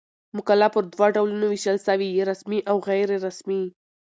[0.37, 3.63] مقاله پر دوه ډولونو وېشل سوې؛ رسمي او غیري رسمي.